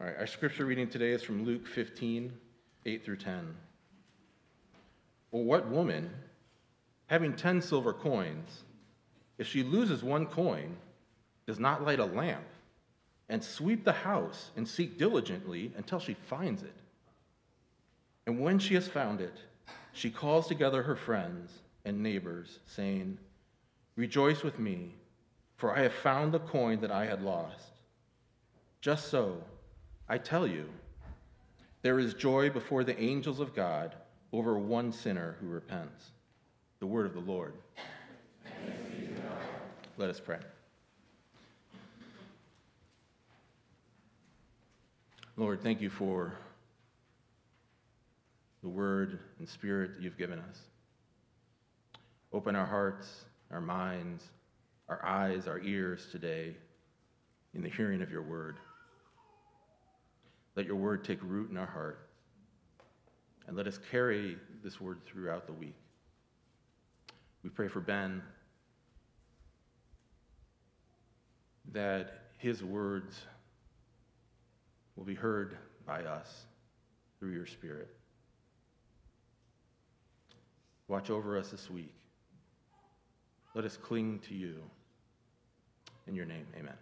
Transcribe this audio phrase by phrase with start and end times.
[0.00, 2.32] All right, our scripture reading today is from Luke 15,
[2.86, 3.56] 8 through 10.
[5.32, 6.08] Well, what woman,
[7.06, 8.62] having 10 silver coins,
[9.38, 10.76] if she loses one coin,
[11.48, 12.44] does not light a lamp
[13.28, 16.76] and sweep the house and seek diligently until she finds it?
[18.28, 19.34] And when she has found it,
[19.92, 21.50] she calls together her friends
[21.84, 23.18] and neighbors, saying,
[23.96, 24.94] Rejoice with me,
[25.56, 27.72] for I have found the coin that I had lost.
[28.80, 29.42] Just so,
[30.08, 30.68] I tell you,
[31.82, 33.94] there is joy before the angels of God
[34.32, 36.12] over one sinner who repents.
[36.80, 37.54] The word of the Lord.
[39.96, 40.38] Let us pray.
[45.36, 46.32] Lord, thank you for
[48.62, 50.60] the word and spirit that you've given us.
[52.32, 54.24] Open our hearts, our minds,
[54.88, 56.56] our eyes, our ears today
[57.54, 58.56] in the hearing of your word.
[60.58, 62.08] Let your word take root in our heart.
[63.46, 65.76] And let us carry this word throughout the week.
[67.44, 68.20] We pray for Ben
[71.72, 73.20] that his words
[74.96, 76.46] will be heard by us
[77.20, 77.90] through your Spirit.
[80.88, 81.94] Watch over us this week.
[83.54, 84.56] Let us cling to you.
[86.08, 86.74] In your name, amen.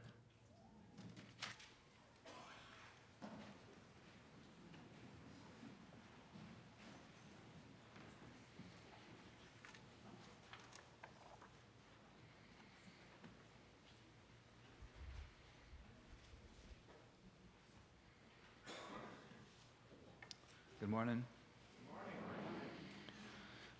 [20.78, 21.22] Good morning.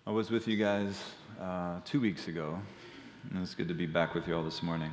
[0.05, 1.01] I was with you guys
[1.41, 2.59] uh, two weeks ago,
[3.31, 4.91] and it's good to be back with you all this morning.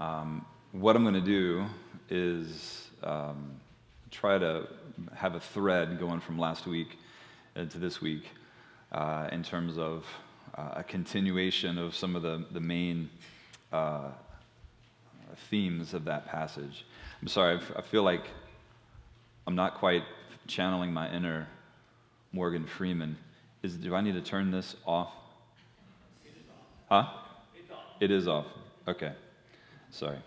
[0.00, 1.66] Um, what I'm going to do
[2.08, 3.50] is um,
[4.10, 4.66] try to
[5.14, 6.96] have a thread going from last week
[7.54, 8.28] to this week
[8.92, 10.06] uh, in terms of
[10.56, 13.10] uh, a continuation of some of the, the main
[13.74, 14.08] uh,
[15.50, 16.86] themes of that passage.
[17.20, 18.24] I'm sorry, I feel like
[19.48, 20.04] I'm not quite
[20.46, 21.48] channeling my inner
[22.32, 23.16] Morgan Freeman.
[23.62, 25.10] Is, do I need to turn this off?
[26.90, 27.06] Huh?
[27.98, 28.44] It is off.
[28.86, 29.14] Okay.
[29.90, 30.18] Sorry.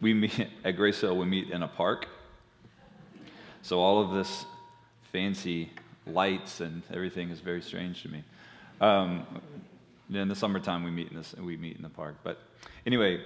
[0.00, 2.06] We meet at Grace Hill, we meet in a park.
[3.62, 4.44] So all of this
[5.10, 5.72] fancy
[6.06, 8.22] lights and everything is very strange to me.
[8.80, 9.26] Um,
[10.12, 12.14] in the summertime, we meet in this, we meet in the park.
[12.22, 12.38] But
[12.86, 13.20] anyway,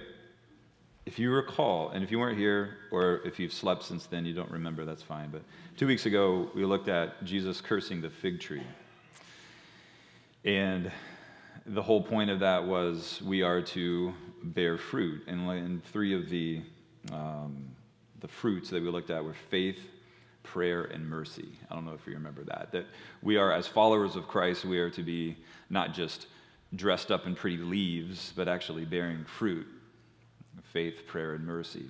[1.05, 4.33] if you recall, and if you weren't here, or if you've slept since then, you
[4.33, 5.29] don't remember, that's fine.
[5.31, 5.41] But
[5.75, 8.63] two weeks ago, we looked at Jesus cursing the fig tree.
[10.45, 10.91] And
[11.65, 14.13] the whole point of that was we are to
[14.43, 15.23] bear fruit.
[15.27, 16.61] And, three of the,
[17.11, 17.65] um,
[18.19, 19.79] the fruits that we looked at were faith,
[20.43, 21.57] prayer, and mercy.
[21.69, 22.71] I don't know if you remember that.
[22.73, 22.85] That
[23.23, 25.37] we are, as followers of Christ, we are to be
[25.71, 26.27] not just
[26.75, 29.67] dressed up in pretty leaves, but actually bearing fruit
[30.71, 31.85] faith, prayer, and mercy.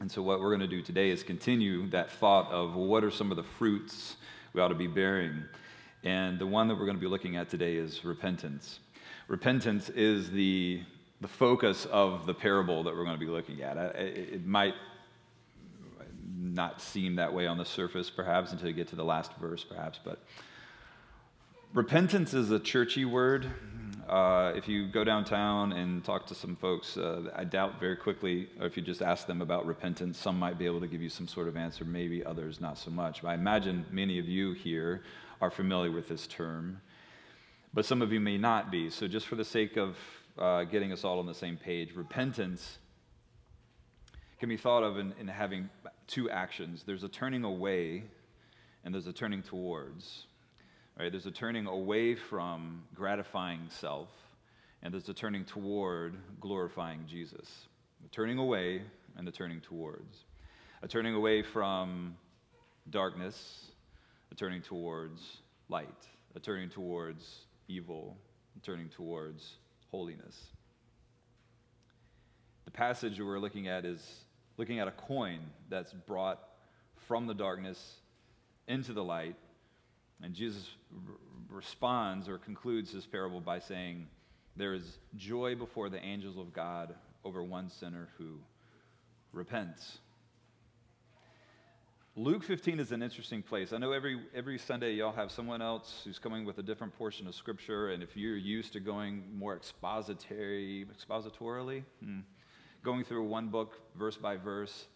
[0.00, 3.10] And so, what we're going to do today is continue that thought of what are
[3.10, 4.16] some of the fruits
[4.52, 5.44] we ought to be bearing.
[6.04, 8.80] And the one that we're going to be looking at today is repentance.
[9.28, 10.82] Repentance is the,
[11.20, 13.76] the focus of the parable that we're going to be looking at.
[13.96, 14.74] It might
[16.36, 19.64] not seem that way on the surface, perhaps, until you get to the last verse,
[19.64, 20.18] perhaps, but
[21.72, 23.46] repentance is a churchy word.
[24.06, 28.48] Uh, if you go downtown and talk to some folks, uh, I doubt very quickly,
[28.60, 31.08] or if you just ask them about repentance, some might be able to give you
[31.08, 33.22] some sort of answer, maybe others not so much.
[33.22, 35.02] But I imagine many of you here
[35.40, 36.78] are familiar with this term,
[37.72, 38.90] but some of you may not be.
[38.90, 39.96] So, just for the sake of
[40.36, 42.78] uh, getting us all on the same page, repentance
[44.38, 45.70] can be thought of in, in having
[46.06, 48.02] two actions there's a turning away,
[48.84, 50.26] and there's a turning towards.
[50.98, 51.10] Right?
[51.10, 54.08] There's a turning away from gratifying self,
[54.82, 57.48] and there's a turning toward glorifying Jesus.
[58.02, 58.82] The turning away
[59.16, 60.24] and the turning towards.
[60.82, 62.16] A turning away from
[62.90, 63.70] darkness,
[64.30, 65.38] a turning towards
[65.68, 65.88] light,
[66.34, 68.16] a turning towards evil,
[68.56, 69.56] a turning towards
[69.90, 70.36] holiness.
[72.64, 74.24] The passage we're looking at is
[74.56, 76.40] looking at a coin that's brought
[77.08, 77.96] from the darkness
[78.68, 79.36] into the light
[80.22, 81.14] and Jesus r-
[81.48, 84.06] responds or concludes his parable by saying,
[84.56, 88.38] There is joy before the angels of God over one sinner who
[89.32, 89.98] repents.
[92.14, 93.72] Luke 15 is an interesting place.
[93.72, 97.26] I know every, every Sunday y'all have someone else who's coming with a different portion
[97.26, 102.18] of Scripture, and if you're used to going more expository, expositorily, hmm,
[102.84, 104.88] going through one book verse by verse,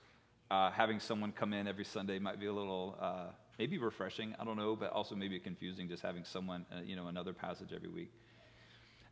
[0.50, 4.44] uh, having someone come in every Sunday might be a little, uh, maybe refreshing, I
[4.44, 7.88] don't know, but also maybe confusing just having someone, uh, you know, another passage every
[7.88, 8.12] week.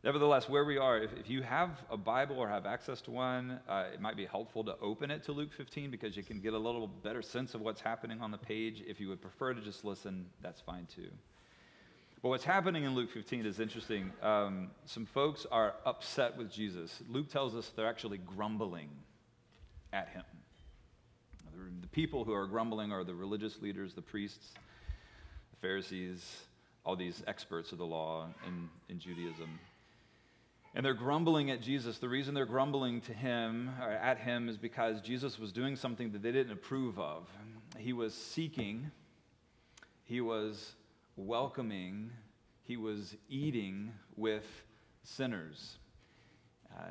[0.03, 3.59] Nevertheless, where we are, if, if you have a Bible or have access to one,
[3.67, 6.53] uh, it might be helpful to open it to Luke 15 because you can get
[6.53, 8.83] a little better sense of what's happening on the page.
[8.85, 11.09] If you would prefer to just listen, that's fine too.
[12.21, 14.11] But what's happening in Luke 15 is interesting.
[14.21, 17.01] Um, some folks are upset with Jesus.
[17.09, 18.89] Luke tells us they're actually grumbling
[19.91, 20.23] at him.
[21.95, 24.51] People who are grumbling are the religious leaders, the priests,
[25.51, 26.41] the Pharisees,
[26.83, 29.57] all these experts of the law in, in Judaism.
[30.75, 31.97] And they're grumbling at Jesus.
[31.99, 36.11] The reason they're grumbling to him or at him is because Jesus was doing something
[36.11, 37.29] that they didn't approve of.
[37.77, 38.91] He was seeking,
[40.03, 40.73] he was
[41.15, 42.09] welcoming,
[42.63, 44.43] he was eating with
[45.03, 45.77] sinners,
[46.77, 46.87] uh,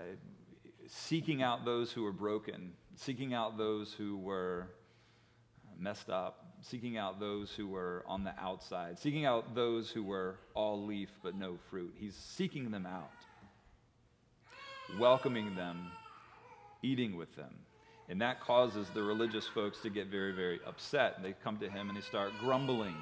[0.86, 4.68] seeking out those who were broken, seeking out those who were
[5.78, 10.38] messed up, seeking out those who were on the outside, seeking out those who were
[10.54, 11.94] all leaf but no fruit.
[11.98, 13.10] He's seeking them out
[14.98, 15.90] welcoming them,
[16.82, 17.54] eating with them.
[18.08, 21.22] And that causes the religious folks to get very, very upset.
[21.22, 22.96] They come to him and they start grumbling,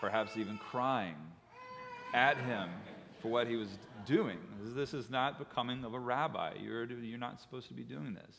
[0.00, 1.16] perhaps even crying
[2.14, 2.70] at him
[3.20, 3.68] for what he was
[4.06, 4.38] doing.
[4.62, 6.54] This is not becoming of a rabbi.
[6.62, 8.36] You're, you're not supposed to be doing this.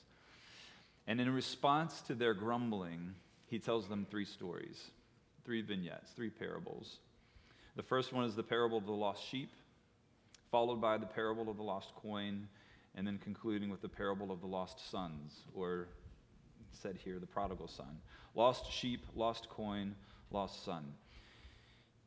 [1.09, 3.15] And in response to their grumbling,
[3.47, 4.91] he tells them three stories,
[5.43, 6.99] three vignettes, three parables.
[7.75, 9.49] The first one is the parable of the lost sheep
[10.51, 12.47] followed by the parable of the lost coin,
[12.95, 15.87] and then concluding with the parable of the lost sons, or
[16.71, 17.99] said here, the prodigal son.
[18.35, 19.95] Lost sheep, lost coin,
[20.31, 20.93] lost son.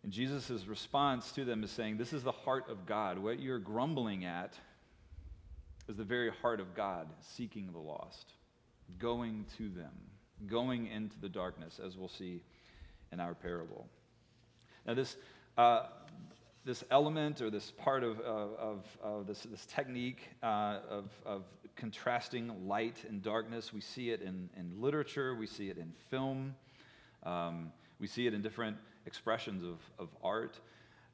[0.02, 3.18] And Jesus' response to them is saying, This is the heart of God.
[3.18, 4.54] What you're grumbling at
[5.88, 8.32] is the very heart of God, seeking the lost,
[8.98, 9.92] going to them,
[10.46, 12.42] going into the darkness, as we'll see
[13.12, 13.86] in our parable.
[14.86, 15.16] Now, this
[15.56, 15.86] uh,
[16.64, 21.42] this element or this part of, of, of this, this technique uh, of, of
[21.74, 23.72] contrasting light and darkness.
[23.72, 26.54] We see it in, in literature, we see it in film,
[27.24, 28.76] um, we see it in different
[29.06, 30.60] expressions of, of art.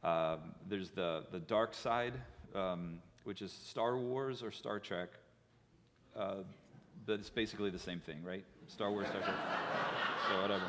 [0.05, 0.37] Uh,
[0.69, 2.15] there's the, the dark side,
[2.55, 5.09] um, which is Star Wars or Star Trek.
[6.17, 6.37] Uh,
[7.09, 8.45] but it's basically the same thing, right?
[8.67, 9.35] Star Wars, Star Trek.
[10.29, 10.65] so, whatever.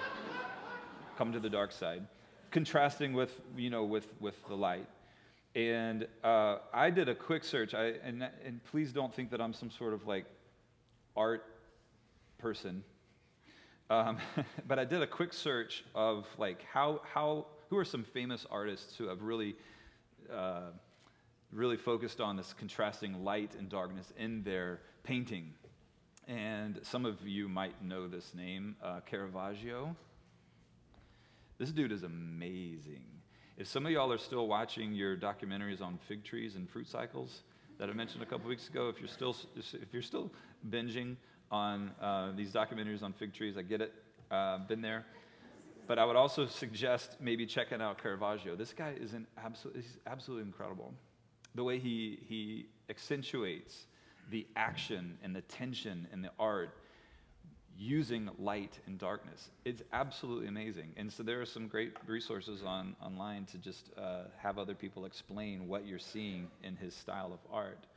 [1.18, 2.08] Come to the dark side
[2.52, 4.88] contrasting with, you know, with, with the light.
[5.56, 9.54] And uh, I did a quick search, I, and, and please don't think that I'm
[9.54, 10.26] some sort of like
[11.16, 11.46] art
[12.38, 12.84] person.
[13.90, 14.18] Um,
[14.68, 18.96] but I did a quick search of like how, how, who are some famous artists
[18.96, 19.56] who have really,
[20.34, 20.72] uh,
[21.52, 25.54] really focused on this contrasting light and darkness in their painting.
[26.30, 29.96] And some of you might know this name, uh, Caravaggio.
[31.58, 33.02] This dude is amazing.
[33.58, 37.42] If some of y'all are still watching your documentaries on fig trees and fruit cycles
[37.80, 40.32] that I mentioned a couple weeks ago, if you're still if you're still
[40.70, 41.16] binging
[41.50, 43.94] on uh, these documentaries on fig trees, I get it,
[44.30, 45.08] uh, been there.
[45.88, 48.56] But I would also suggest maybe checking out Caravaggio.
[48.56, 50.94] This guy is an absolutely, he's absolutely incredible.
[51.56, 53.88] The way he, he accentuates
[54.30, 56.76] the action and the tension and the art
[57.78, 59.50] using light and darkness.
[59.64, 60.92] It's absolutely amazing.
[60.98, 65.06] And so there are some great resources on, online to just uh, have other people
[65.06, 67.88] explain what you're seeing in his style of art.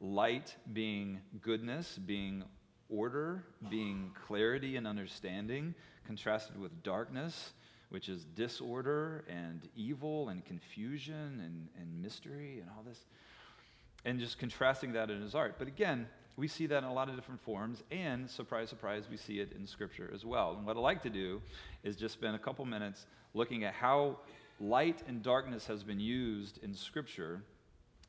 [0.00, 2.44] Light being goodness, being
[2.90, 5.74] order, being clarity and understanding,
[6.06, 7.54] contrasted with darkness,
[7.88, 13.06] which is disorder and evil and confusion and, and mystery and all this.
[14.04, 15.56] And just contrasting that in his art.
[15.58, 19.16] But again, we see that in a lot of different forms, and surprise, surprise, we
[19.16, 20.54] see it in Scripture as well.
[20.56, 21.40] And what I like to do
[21.84, 24.18] is just spend a couple minutes looking at how
[24.58, 27.42] light and darkness has been used in Scripture,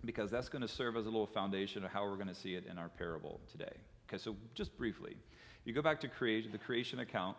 [0.06, 2.56] because that's going to serve as a little foundation of how we're going to see
[2.56, 3.74] it in our parable today.
[4.08, 5.16] Okay, so just briefly,
[5.66, 7.38] you go back to creation, the creation account.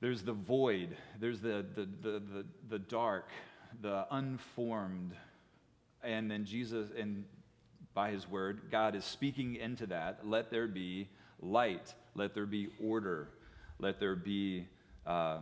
[0.00, 3.28] There's the void, there's the, the, the, the, the dark,
[3.82, 5.12] the unformed,
[6.02, 7.24] and then Jesus, and
[7.94, 8.62] by his word.
[8.70, 10.20] God is speaking into that.
[10.24, 11.08] Let there be
[11.40, 11.94] light.
[12.14, 13.28] Let there be order.
[13.78, 14.66] Let there be
[15.06, 15.38] uh,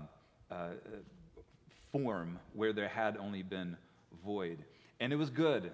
[0.51, 0.69] uh,
[1.93, 3.77] form where there had only been
[4.25, 4.59] void.
[5.01, 5.71] And it was good.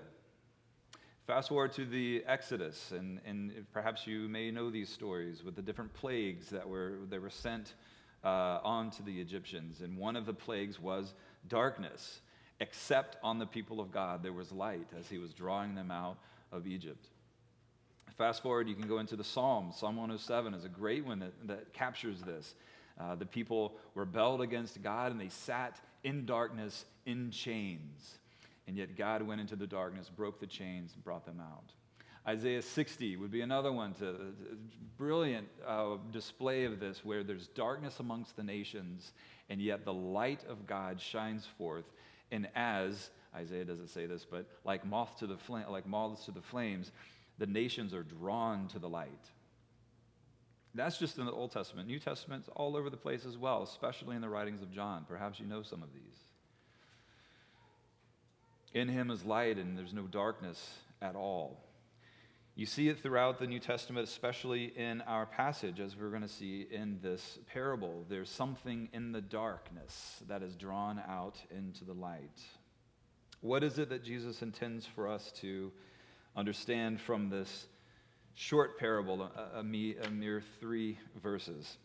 [1.27, 5.63] Fast forward to the Exodus, and, and perhaps you may know these stories with the
[5.63, 7.73] different plagues that were, that were sent
[8.23, 9.81] uh, on to the Egyptians.
[9.81, 11.15] And one of the plagues was
[11.49, 12.21] darkness,
[12.61, 16.17] except on the people of God there was light as he was drawing them out
[16.53, 17.09] of Egypt.
[18.17, 19.77] Fast forward, you can go into the Psalms.
[19.77, 22.55] Psalm 107 is a great one that, that captures this.
[23.01, 28.19] Uh, the people rebelled against God and they sat in darkness in chains.
[28.69, 31.73] And yet God went into the darkness, broke the chains, and brought them out.
[32.27, 34.33] Isaiah 60 would be another one to
[34.97, 39.13] brilliant uh, display of this, where there's darkness amongst the nations,
[39.51, 41.85] and yet the light of God shines forth.
[42.31, 46.31] And as Isaiah doesn't say this, but like moth to the flame, like moths to
[46.31, 46.93] the flames,
[47.39, 49.11] the nations are drawn to the light.
[50.75, 51.87] That's just in the Old Testament.
[51.87, 55.05] New Testament's all over the place as well, especially in the writings of John.
[55.09, 56.03] Perhaps you know some of these.
[58.73, 61.64] In him is light, and there's no darkness at all.
[62.57, 66.29] You see it throughout the New Testament, especially in our passage, as we're going to
[66.29, 68.07] see in this parable.
[68.09, 72.41] There's something in the darkness that is drawn out into the light.
[73.41, 75.73] What is it that Jesus intends for us to
[76.37, 77.67] understand from this
[78.35, 81.77] short parable, a, a, mere three verses?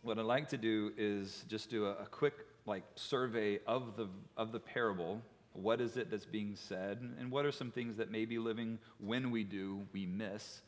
[0.00, 2.32] What I'd like to do is just do a, a quick
[2.64, 5.20] like survey of the, of the parable
[5.52, 6.98] what is it that's being said?
[7.18, 10.60] And what are some things that maybe living when we do, we miss?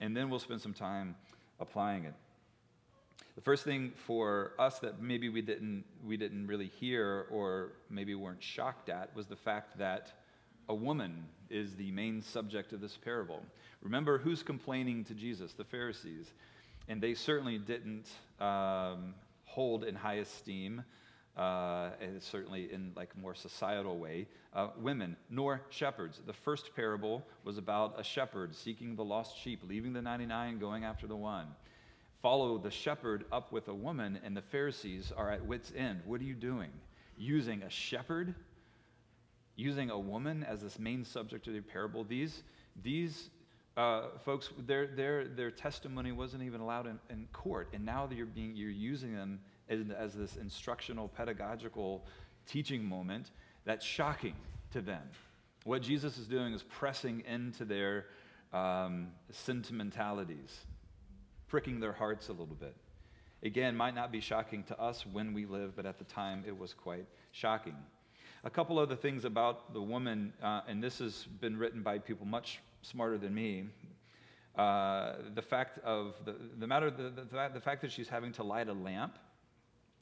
[0.00, 1.14] And then we'll spend some time
[1.60, 2.14] applying it.
[3.34, 8.14] The first thing for us that maybe we didn't, we didn't really hear or maybe
[8.14, 10.12] weren't shocked at was the fact that
[10.68, 13.42] a woman is the main subject of this parable.
[13.80, 15.52] Remember who's complaining to Jesus?
[15.54, 16.30] The Pharisees.
[16.88, 18.08] And they certainly didn't
[18.40, 20.82] um, hold in high esteem
[21.36, 26.20] uh, and certainly in like more societal way, uh, women, nor shepherds.
[26.26, 30.84] The first parable was about a shepherd seeking the lost sheep, leaving the 99, going
[30.84, 31.46] after the one.
[32.20, 36.02] Follow the shepherd up with a woman, and the Pharisees are at wits' end.
[36.04, 36.70] What are you doing?
[37.16, 38.34] Using a shepherd,
[39.56, 42.04] using a woman as this main subject of the parable.
[42.04, 42.42] These,
[42.82, 43.30] these
[43.76, 48.26] uh, folks, their, their, their testimony wasn't even allowed in, in court, and now you're,
[48.26, 49.40] being, you're using them
[49.98, 52.04] as, this instructional, pedagogical
[52.46, 53.30] teaching moment
[53.64, 54.34] that's shocking
[54.72, 55.02] to them.
[55.64, 58.06] What Jesus is doing is pressing into their
[58.52, 60.66] um, sentimentalities,
[61.48, 62.74] pricking their hearts a little bit.
[63.44, 66.56] Again, might not be shocking to us when we live, but at the time it
[66.56, 67.76] was quite shocking.
[68.44, 72.26] A couple other things about the woman, uh, and this has been written by people
[72.26, 73.66] much smarter than me.
[74.56, 78.42] Uh, the fact of the, the matter, the, the, the fact that she's having to
[78.42, 79.16] light a lamp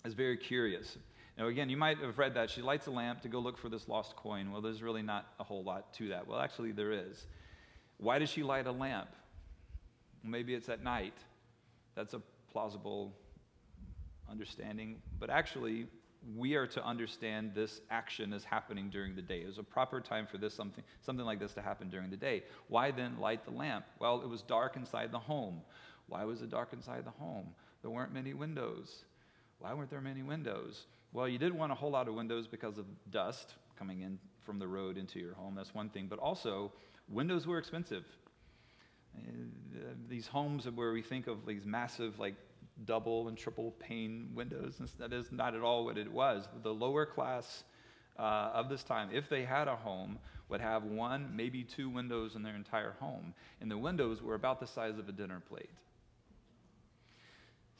[0.04, 0.96] is very curious.
[1.38, 2.50] Now, again, you might have read that.
[2.50, 4.52] She lights a lamp to go look for this lost coin.
[4.52, 6.26] Well, there's really not a whole lot to that.
[6.26, 7.26] Well, actually, there is.
[7.98, 9.08] Why does she light a lamp?
[10.22, 11.14] Maybe it's at night.
[11.94, 12.20] That's a
[12.52, 13.14] plausible
[14.30, 15.00] understanding.
[15.18, 15.86] But actually,
[16.36, 19.40] we are to understand this action is happening during the day.
[19.40, 22.16] It was a proper time for this something, something like this to happen during the
[22.16, 22.44] day.
[22.68, 23.86] Why then light the lamp?
[23.98, 25.62] Well, it was dark inside the home.
[26.08, 27.46] Why was it dark inside the home?
[27.82, 29.04] There weren't many windows.
[29.60, 30.86] Why weren't there many windows?
[31.12, 34.58] Well, you did want a whole lot of windows because of dust coming in from
[34.58, 35.54] the road into your home.
[35.54, 36.06] That's one thing.
[36.08, 36.72] But also,
[37.08, 38.04] windows were expensive.
[40.08, 42.36] These homes where we think of these massive, like
[42.86, 46.48] double and triple pane windows, that is not at all what it was.
[46.62, 47.64] The lower class
[48.18, 52.34] uh, of this time, if they had a home, would have one, maybe two windows
[52.34, 53.34] in their entire home.
[53.60, 55.70] And the windows were about the size of a dinner plate.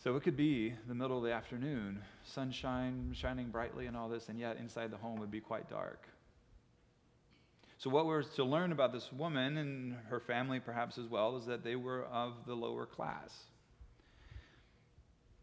[0.03, 4.31] So it could be the middle of the afternoon, sunshine shining brightly and all this,
[4.31, 6.09] and yet inside the home would be quite dark.
[7.77, 11.45] So, what we're to learn about this woman and her family, perhaps as well, is
[11.47, 13.35] that they were of the lower class.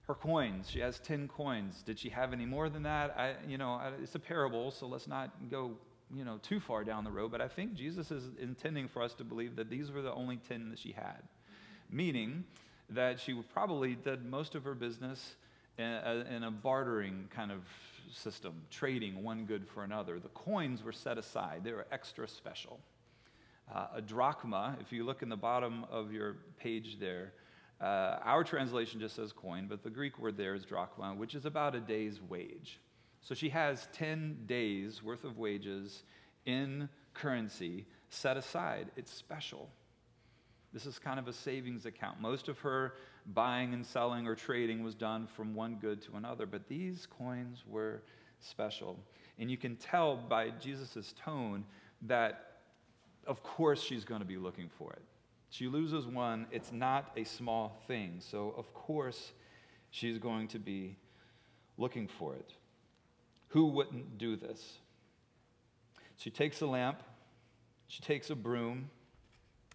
[0.08, 1.84] Her coins, she has 10 coins.
[1.86, 3.16] Did she have any more than that?
[3.16, 5.78] I, you know, it's a parable, so let's not go
[6.16, 9.14] you know, too far down the road, but I think Jesus is intending for us
[9.16, 11.22] to believe that these were the only 10 that she had.
[11.92, 12.46] Meaning,
[12.90, 15.36] that she probably did most of her business
[15.78, 17.60] in a, bartering kind of
[18.12, 20.20] system, trading one good for another.
[20.20, 22.80] The coins were set aside, they were extra special.
[23.74, 27.34] Uh, a drachma, if you look in the bottom of your page there,
[27.82, 31.46] uh, our translation just says coin, but the Greek word there is drachma, which is
[31.46, 32.80] about a day's wage.
[33.22, 36.04] So she has 10 days worth of wages
[36.46, 38.88] in currency set aside.
[38.96, 39.70] It's special.
[40.74, 42.20] This is kind of a savings account.
[42.20, 42.94] Most of her
[43.34, 47.64] buying and selling or trading was done from one good to another, but these coins
[47.68, 48.02] were
[48.40, 49.00] special.
[49.40, 51.66] And you can tell by Jesus' tone
[52.04, 52.60] that,
[53.26, 55.02] of course, she's going to be looking for it.
[55.50, 58.18] She loses one, it's not a small thing.
[58.20, 59.32] So, of course,
[59.92, 60.98] she's going to be
[61.78, 62.54] looking for it.
[63.50, 64.80] Who wouldn't do this?
[66.18, 67.02] She takes a lamp,
[67.88, 68.90] she takes a broom,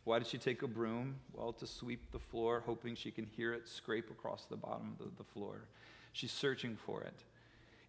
[0.04, 1.16] Why did she take a broom?
[1.32, 5.16] Well, to sweep the floor, hoping she can hear it scrape across the bottom of
[5.16, 5.66] the floor.
[6.12, 7.22] She's searching for it.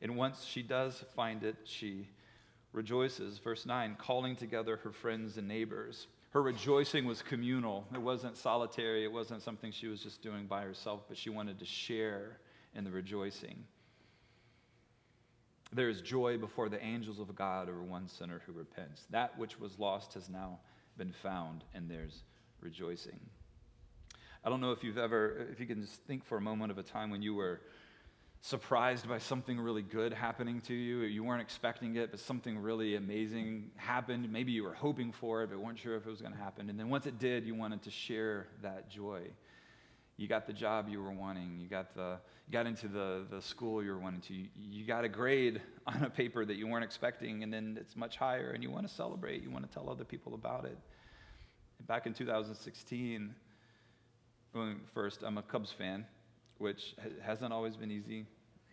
[0.01, 2.07] And once she does find it, she
[2.71, 3.39] rejoices.
[3.39, 6.07] Verse 9, calling together her friends and neighbors.
[6.31, 7.85] Her rejoicing was communal.
[7.93, 9.03] It wasn't solitary.
[9.03, 12.37] It wasn't something she was just doing by herself, but she wanted to share
[12.75, 13.63] in the rejoicing.
[15.71, 19.05] There is joy before the angels of God over one sinner who repents.
[19.09, 20.59] That which was lost has now
[20.97, 22.23] been found, and there's
[22.61, 23.19] rejoicing.
[24.43, 26.77] I don't know if you've ever, if you can just think for a moment of
[26.77, 27.61] a time when you were
[28.41, 30.99] surprised by something really good happening to you.
[31.03, 34.29] You weren't expecting it, but something really amazing happened.
[34.29, 36.69] Maybe you were hoping for it, but weren't sure if it was going to happen.
[36.69, 39.21] And then once it did, you wanted to share that joy.
[40.17, 41.57] You got the job you were wanting.
[41.59, 42.17] You got, the,
[42.47, 44.33] you got into the, the school you were wanting to.
[44.55, 48.17] You, got a grade on a paper that you weren't expecting, and then it's much
[48.17, 49.43] higher, and you want to celebrate.
[49.43, 50.77] You want to tell other people about it.
[51.87, 53.33] Back in 2016,
[54.93, 56.05] first, I'm a Cubs fan
[56.57, 58.25] which hasn't always been easy.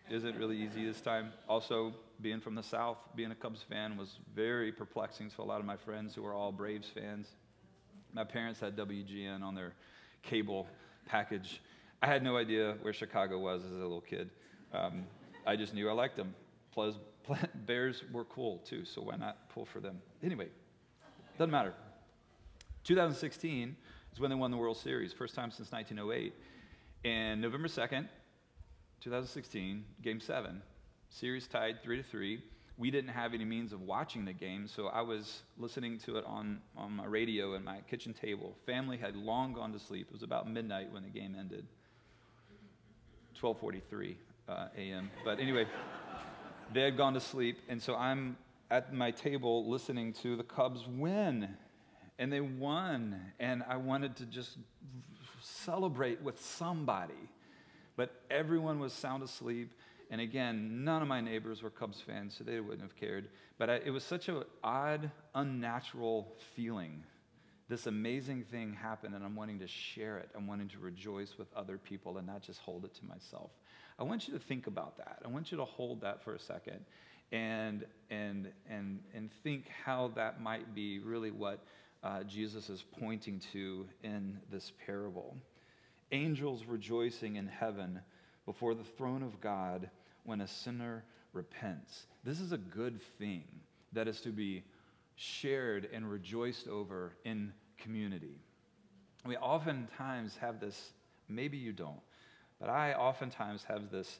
[0.09, 1.33] Isn't really easy this time.
[1.49, 5.61] Also, being from the South, being a Cubs fan was very perplexing to a lot
[5.61, 7.29] of my friends who are all Braves fans.
[8.13, 9.75] My parents had WGN on their
[10.23, 10.69] cable
[11.07, 11.61] package.
[12.03, 14.31] I had no idea where Chicago was as a little kid.
[14.73, 15.05] Um,
[15.47, 16.35] I just knew I liked them.
[16.73, 16.95] Plus,
[17.67, 20.01] Bears were cool too, so why not pull for them?
[20.23, 20.49] Anyway,
[21.39, 21.75] doesn't matter.
[22.85, 23.77] 2016
[24.13, 26.35] is when they won the World Series, first time since 1908.
[27.05, 28.09] And November 2nd,
[29.01, 30.63] 2016, game seven,
[31.09, 32.43] series tied three to three.
[32.81, 36.25] We didn't have any means of watching the game, so I was listening to it
[36.27, 38.57] on, on my radio at my kitchen table.
[38.65, 40.07] Family had long gone to sleep.
[40.09, 41.67] It was about midnight when the game ended.
[43.39, 44.17] 12:43
[44.49, 45.11] uh, a.m.
[45.27, 45.67] But anyway,
[46.73, 48.39] they had gone to sleep, and so I'm
[48.71, 51.51] at my table listening to the Cubs win,
[52.19, 54.57] and they won, and I wanted to just
[55.43, 57.29] celebrate with somebody.
[57.97, 59.75] But everyone was sound asleep.
[60.11, 63.29] And again, none of my neighbors were Cubs fans, so they wouldn't have cared.
[63.59, 67.05] But I, it was such an odd, unnatural feeling.
[67.69, 70.31] This amazing thing happened, and I'm wanting to share it.
[70.37, 73.51] I'm wanting to rejoice with other people and not just hold it to myself.
[73.99, 75.21] I want you to think about that.
[75.25, 76.81] I want you to hold that for a second
[77.33, 81.61] and, and, and, and think how that might be really what
[82.03, 85.37] uh, Jesus is pointing to in this parable.
[86.13, 88.01] Angels rejoicing in heaven
[88.47, 89.91] before the throne of God
[90.25, 92.07] when a sinner repents.
[92.25, 93.45] This is a good thing
[93.93, 94.63] that is to be
[95.17, 98.41] shared and rejoiced over in community.
[99.27, 100.93] We oftentimes have this,
[101.29, 102.01] maybe you don't,
[102.59, 104.19] but I oftentimes have this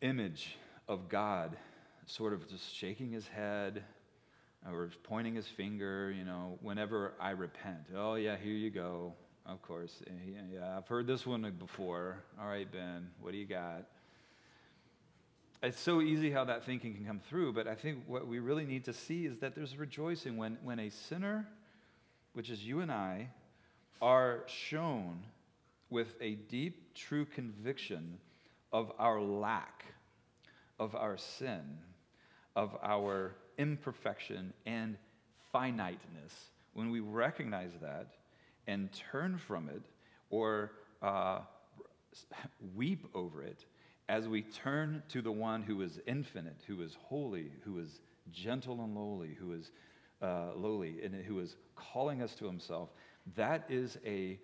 [0.00, 0.56] image
[0.88, 1.56] of God
[2.06, 3.82] sort of just shaking his head
[4.66, 7.86] or pointing his finger, you know, whenever I repent.
[7.96, 9.14] Oh, yeah, here you go.
[9.46, 10.02] Of course.
[10.50, 12.24] Yeah, I've heard this one before.
[12.40, 13.84] All right, Ben, what do you got?
[15.64, 18.66] It's so easy how that thinking can come through, but I think what we really
[18.66, 21.48] need to see is that there's rejoicing when, when a sinner,
[22.34, 23.30] which is you and I,
[24.02, 25.20] are shown
[25.88, 28.18] with a deep, true conviction
[28.74, 29.86] of our lack,
[30.78, 31.78] of our sin,
[32.54, 34.98] of our imperfection and
[35.50, 38.08] finiteness, when we recognize that
[38.66, 39.80] and turn from it
[40.28, 41.38] or uh,
[42.76, 43.64] weep over it,
[44.08, 48.82] as we turn to the one who is infinite, who is holy, who is gentle
[48.82, 49.70] and lowly, who is
[50.22, 52.90] uh, lowly, and who is calling us to himself,
[53.36, 54.38] that is a,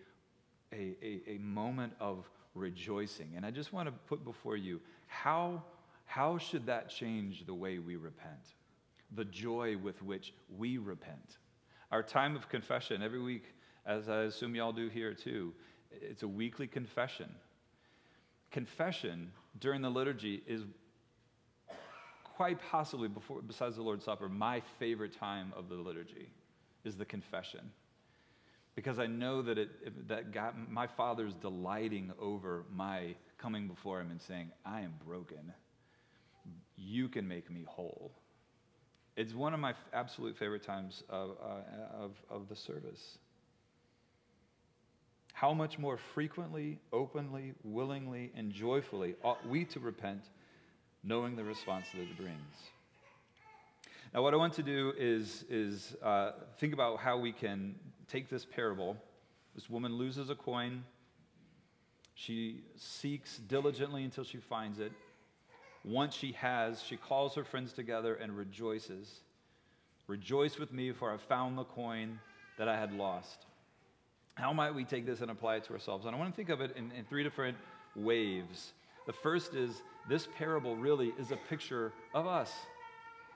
[0.72, 3.32] a, a, a moment of rejoicing.
[3.36, 5.62] And I just want to put before you how,
[6.04, 8.54] how should that change the way we repent?
[9.12, 11.38] the joy with which we repent.
[11.90, 13.44] Our time of confession every week,
[13.86, 15.52] as I assume y'all do here too,
[15.90, 17.30] it's a weekly confession.
[18.50, 20.62] Confession during the liturgy is
[22.24, 26.30] quite possibly, before, besides the Lord's Supper, my favorite time of the liturgy
[26.84, 27.70] is the confession.
[28.74, 34.10] Because I know that, it, that God, my Father's delighting over my coming before Him
[34.10, 35.52] and saying, I am broken.
[36.76, 38.12] You can make me whole.
[39.16, 43.18] It's one of my absolute favorite times of, uh, of, of the service.
[45.40, 50.20] How much more frequently, openly, willingly, and joyfully ought we to repent,
[51.02, 52.56] knowing the response that it brings?
[54.12, 57.74] Now, what I want to do is, is uh, think about how we can
[58.06, 58.98] take this parable.
[59.54, 60.84] This woman loses a coin.
[62.14, 64.92] She seeks diligently until she finds it.
[65.86, 69.20] Once she has, she calls her friends together and rejoices.
[70.06, 72.20] Rejoice with me, for I found the coin
[72.58, 73.46] that I had lost.
[74.40, 76.06] How might we take this and apply it to ourselves?
[76.06, 77.58] And I want to think of it in, in three different
[77.94, 78.72] waves.
[79.06, 82.50] The first is this parable really is a picture of us.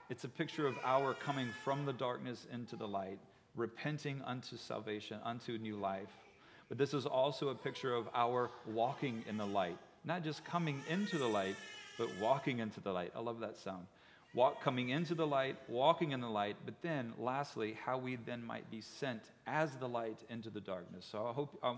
[0.08, 3.18] It's a picture of our coming from the darkness into the light,
[3.54, 6.08] repenting unto salvation, unto new life.
[6.70, 10.82] But this is also a picture of our walking in the light, not just coming
[10.88, 11.56] into the light,
[11.98, 13.12] but walking into the light.
[13.14, 13.86] I love that sound.
[14.34, 18.44] Walk, coming into the light, walking in the light, but then lastly, how we then
[18.44, 21.06] might be sent as the light into the darkness.
[21.10, 21.76] So I hope, I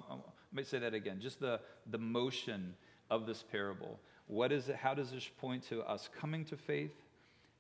[0.53, 2.75] might say that again, just the, the motion
[3.11, 4.01] of this parable.
[4.27, 4.77] What is it?
[4.77, 6.95] How does this point to us coming to faith?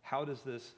[0.00, 0.72] How does this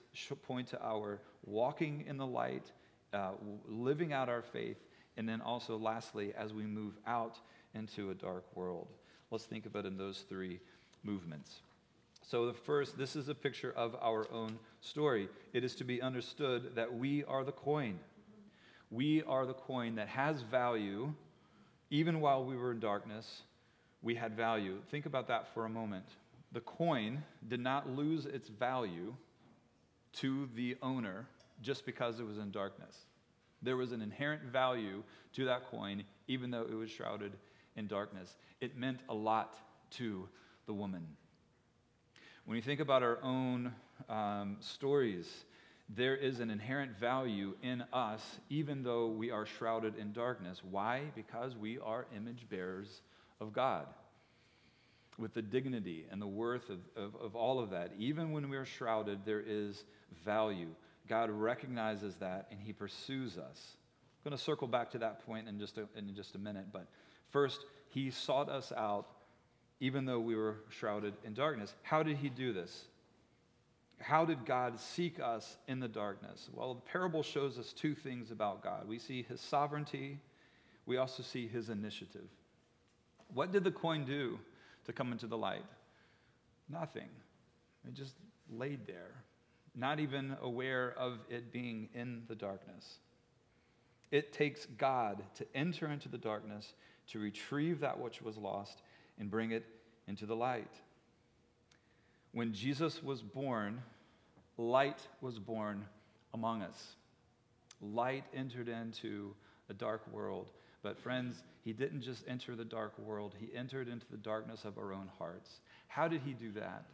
[0.46, 2.72] point to our walking in the light,
[3.12, 3.32] uh,
[3.68, 4.78] living out our faith,
[5.16, 7.38] and then also, lastly, as we move out
[7.74, 8.88] into a dark world?
[9.30, 10.60] Let's think about it in those three
[11.04, 11.60] movements.
[12.30, 15.30] So, the first, this is a picture of our own story.
[15.54, 17.98] It is to be understood that we are the coin.
[18.90, 21.14] We are the coin that has value,
[21.88, 23.44] even while we were in darkness,
[24.02, 24.76] we had value.
[24.90, 26.04] Think about that for a moment.
[26.52, 29.14] The coin did not lose its value
[30.16, 31.26] to the owner
[31.62, 32.94] just because it was in darkness.
[33.62, 37.32] There was an inherent value to that coin, even though it was shrouded
[37.76, 38.36] in darkness.
[38.60, 39.56] It meant a lot
[39.92, 40.28] to
[40.66, 41.06] the woman.
[42.48, 43.74] When you think about our own
[44.08, 45.44] um, stories,
[45.94, 50.62] there is an inherent value in us, even though we are shrouded in darkness.
[50.64, 51.02] Why?
[51.14, 53.02] Because we are image bearers
[53.38, 53.84] of God.
[55.18, 58.56] With the dignity and the worth of, of, of all of that, even when we
[58.56, 59.84] are shrouded, there is
[60.24, 60.68] value.
[61.06, 63.76] God recognizes that and He pursues us.
[64.24, 66.68] I'm going to circle back to that point in just a, in just a minute,
[66.72, 66.86] but
[67.28, 69.06] first, He sought us out
[69.80, 71.74] even though we were shrouded in darkness.
[71.82, 72.84] How did He do this?
[74.00, 76.48] How did God seek us in the darkness?
[76.52, 78.86] Well, the parable shows us two things about God.
[78.86, 80.20] We see His sovereignty,
[80.86, 82.28] we also see His initiative.
[83.34, 84.38] What did the coin do
[84.86, 85.64] to come into the light?
[86.68, 87.08] Nothing.
[87.86, 88.14] It just
[88.50, 89.24] laid there,
[89.74, 92.98] not even aware of it being in the darkness.
[94.10, 96.72] It takes God to enter into the darkness,
[97.08, 98.80] to retrieve that which was lost,
[99.18, 99.64] and bring it
[100.06, 100.72] into the light.
[102.32, 103.82] When Jesus was born,
[104.56, 105.84] light was born
[106.34, 106.94] among us.
[107.80, 109.34] Light entered into
[109.68, 110.50] a dark world.
[110.82, 114.78] But, friends, he didn't just enter the dark world, he entered into the darkness of
[114.78, 115.60] our own hearts.
[115.88, 116.84] How did he do that?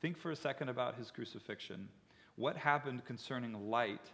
[0.00, 1.88] Think for a second about his crucifixion.
[2.36, 4.10] What happened concerning light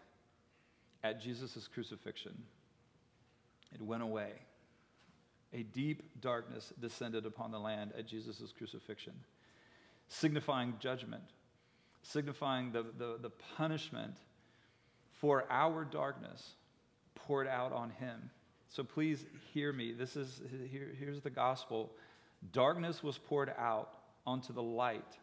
[1.03, 2.43] at Jesus' crucifixion?
[3.75, 4.33] It went away.
[5.55, 9.13] A deep darkness descended upon the land at Jesus' crucifixion,
[10.09, 11.25] signifying judgment,
[12.03, 14.17] signifying the, the, the punishment
[15.21, 16.55] for our darkness
[17.15, 18.31] poured out on him.
[18.69, 19.93] So please hear me.
[19.93, 21.93] This is here, here's the gospel.
[22.53, 23.91] Darkness was poured out
[24.27, 25.19] onto the light,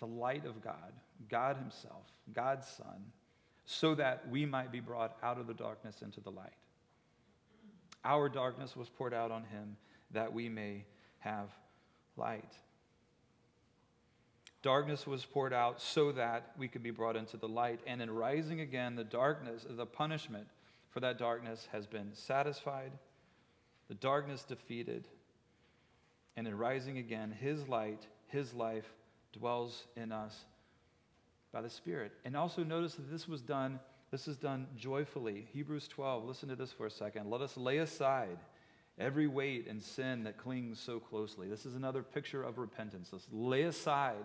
[0.00, 0.92] the light of God,
[1.28, 3.12] God Himself, God's Son,
[3.66, 6.52] so that we might be brought out of the darkness into the light.
[8.04, 9.76] Our darkness was poured out on Him
[10.10, 10.84] that we may
[11.20, 11.48] have
[12.16, 12.52] light.
[14.62, 17.80] Darkness was poured out so that we could be brought into the light.
[17.86, 20.46] And in rising again, the darkness, the punishment
[20.90, 22.92] for that darkness has been satisfied,
[23.88, 25.08] the darkness defeated,
[26.36, 28.92] and in rising again, his light, his life
[29.32, 30.44] dwells in us
[31.52, 32.12] by the Spirit.
[32.24, 33.80] And also notice that this was done,
[34.14, 35.44] this is done joyfully.
[35.52, 37.28] Hebrews 12, listen to this for a second.
[37.28, 38.38] Let us lay aside
[38.96, 41.48] every weight and sin that clings so closely.
[41.48, 43.08] This is another picture of repentance.
[43.10, 44.24] Let's lay aside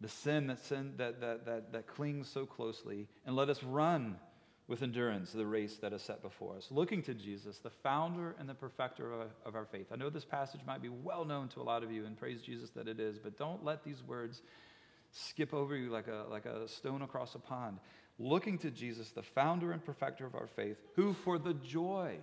[0.00, 4.16] the sin that, sin, that, that, that, that clings so closely and let us run
[4.68, 8.48] with endurance the race that is set before us, looking to Jesus, the founder and
[8.48, 9.88] the perfecter of, of our faith.
[9.92, 12.40] I know this passage might be well known to a lot of you, and praise
[12.40, 14.40] Jesus that it is, but don't let these words
[15.14, 17.78] skip over you like a, like a stone across a pond.
[18.18, 22.16] Looking to Jesus, the founder and perfecter of our faith, who for the joy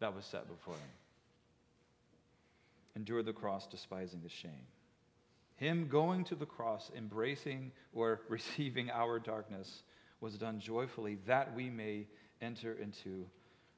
[0.00, 0.90] that was set before him
[2.96, 4.66] endured the cross, despising the shame.
[5.56, 9.82] Him going to the cross, embracing or receiving our darkness
[10.20, 12.06] was done joyfully that we may
[12.40, 13.26] enter into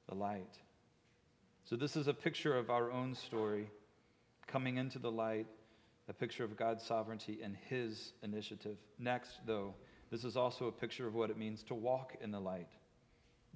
[0.08, 0.58] the light.
[1.64, 3.68] So, this is a picture of our own story
[4.46, 5.46] coming into the light,
[6.08, 8.76] a picture of God's sovereignty and His initiative.
[8.98, 9.74] Next, though,
[10.10, 12.68] this is also a picture of what it means to walk in the light.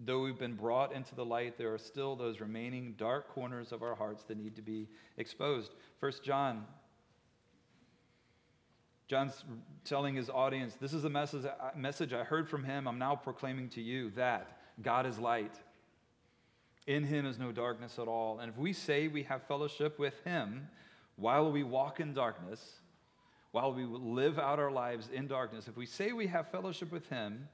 [0.02, 3.82] Though we've been brought into the light, there are still those remaining dark corners of
[3.82, 5.74] our hearts that need to be exposed.
[6.00, 6.64] First John
[9.10, 9.42] John's
[9.84, 12.86] telling his audience, This is the message, message I heard from him.
[12.86, 15.56] I'm now proclaiming to you that God is light.
[16.86, 18.38] In him is no darkness at all.
[18.38, 20.68] And if we say we have fellowship with him
[21.16, 22.79] while we walk in darkness,
[23.52, 27.08] while we live out our lives in darkness, if we say we have fellowship with
[27.08, 27.48] him,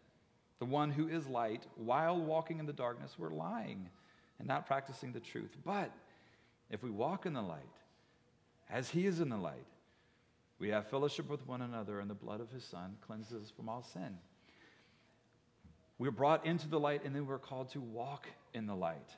[0.59, 3.89] the one who is light, while walking in the darkness, we're lying
[4.39, 5.57] and not practicing the truth.
[5.65, 5.91] But
[6.71, 7.63] if we walk in the light,
[8.71, 9.67] as he is in the light,
[10.59, 13.69] we have fellowship with one another, and the blood of his Son cleanses us from
[13.69, 14.19] all sin.
[15.99, 19.11] We're brought into the light, and then we're called to walk in the light.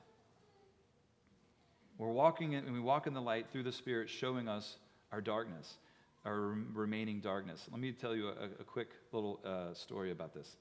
[1.97, 4.77] We're walking in, and we walk in the light through the Spirit, showing us
[5.13, 5.79] our darkness,
[6.29, 7.67] our remaining darkness.
[7.71, 10.57] Let me tell you a, a quick little uh, story about this.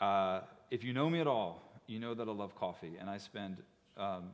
[0.00, 3.18] Uh, if you know me at all, you know that I love coffee, and I
[3.18, 3.56] spend
[3.96, 4.30] um,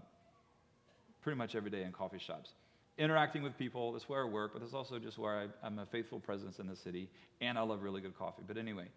[1.23, 2.51] pretty much every day in coffee shops
[2.99, 3.93] interacting with people.
[3.93, 6.67] That's where I work, but that's also just where I, am a faithful presence in
[6.67, 7.09] the city,
[7.41, 8.43] and I love really good coffee.
[8.47, 8.89] But anyway,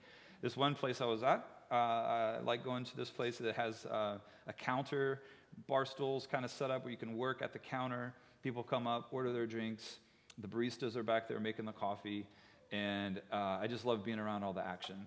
[0.41, 3.85] this one place I was at, uh, I like going to this place that has
[3.85, 5.21] uh, a counter,
[5.67, 8.13] bar stools kind of set up where you can work at the counter.
[8.43, 9.99] People come up, order their drinks.
[10.41, 12.25] The baristas are back there making the coffee,
[12.71, 15.05] and uh, I just love being around all the action.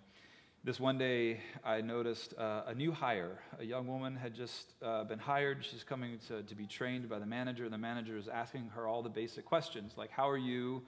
[0.62, 3.38] This one day, I noticed uh, a new hire.
[3.58, 5.64] A young woman had just uh, been hired.
[5.64, 7.66] She's coming to, to be trained by the manager.
[7.70, 10.82] The manager is asking her all the basic questions, like, How are you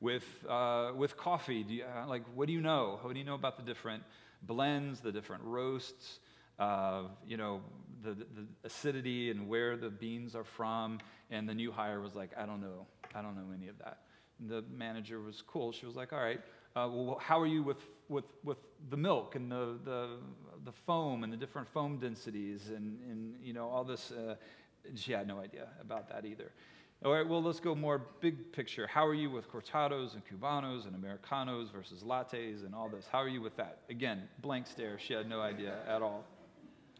[0.00, 1.62] with, uh, with coffee?
[1.62, 3.00] Do you, uh, like, what do you know?
[3.02, 4.02] What do you know about the different
[4.42, 6.20] blends, the different roasts?
[6.58, 7.60] Uh, you know,
[8.02, 11.00] the, the acidity and where the beans are from.
[11.30, 12.86] And the new hire was like, I don't know.
[13.14, 13.98] I don't know any of that.
[14.38, 15.72] And the manager was cool.
[15.72, 16.40] She was like, All right
[16.76, 18.58] uh, well, how are you with, with, with
[18.90, 20.08] the milk and the, the,
[20.64, 24.12] the foam and the different foam densities and, and you know, all this?
[24.12, 24.36] Uh,
[24.94, 26.52] she had no idea about that either.
[27.04, 28.86] All right, well, let's go more big picture.
[28.86, 33.06] How are you with cortados and cubanos and americanos versus lattes and all this?
[33.10, 33.80] How are you with that?
[33.88, 34.98] Again, blank stare.
[34.98, 36.24] She had no idea at all.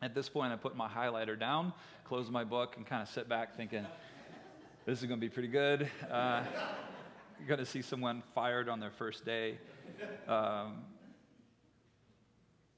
[0.03, 3.29] At this point, I put my highlighter down, closed my book, and kind of sit
[3.29, 3.85] back thinking,
[4.87, 5.91] this is going to be pretty good.
[6.11, 6.43] Uh,
[7.39, 9.59] you're going to see someone fired on their first day.
[10.27, 10.83] Um,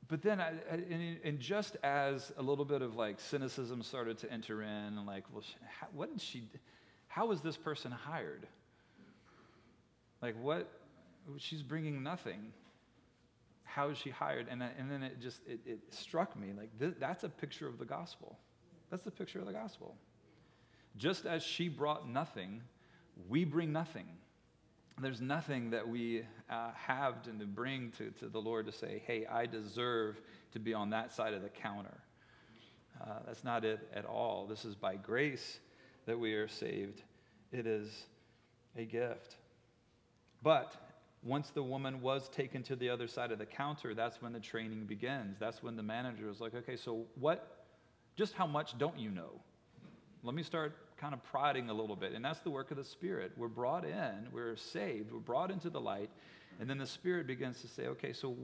[0.09, 4.33] but then, I, and, and, just as a little bit of like cynicism started to
[4.33, 5.43] enter in, and like, well,
[5.81, 6.43] how, what did she,
[7.07, 8.47] how was this person hired?
[10.21, 10.69] Like, what,
[11.39, 12.53] she's bringing nothing.
[13.65, 14.49] How is she hired?
[14.51, 17.79] And, and then it just, it, it struck me like, th- that's a picture of
[17.79, 18.39] the gospel.
[18.91, 19.95] That's the picture of the gospel.
[20.97, 22.63] Just as she brought nothing,
[23.29, 24.07] we bring nothing
[25.01, 29.27] there's nothing that we uh, have to bring to, to the Lord to say, hey,
[29.27, 30.21] I deserve
[30.53, 31.99] to be on that side of the counter.
[33.01, 34.47] Uh, that's not it at all.
[34.47, 35.59] This is by grace
[36.07, 37.03] that we are saved,
[37.53, 38.05] it is
[38.77, 39.37] a gift.
[40.43, 40.75] But
[41.23, 44.41] once the woman was taken to the other side of the counter, that's when the
[44.41, 45.37] training begins.
[45.39, 47.67] That's when the manager is like, okay, so what,
[48.17, 49.41] just how much don't you know?
[50.23, 52.13] Let me start kind of prodding a little bit.
[52.13, 53.33] And that's the work of the Spirit.
[53.37, 56.11] We're brought in, we're saved, we're brought into the light.
[56.61, 58.37] And then the Spirit begins to say, okay, so